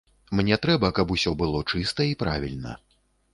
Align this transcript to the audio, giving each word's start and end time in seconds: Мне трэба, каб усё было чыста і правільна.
Мне 0.37 0.55
трэба, 0.63 0.89
каб 0.99 1.13
усё 1.17 1.33
было 1.43 1.61
чыста 1.75 2.09
і 2.13 2.17
правільна. 2.25 2.73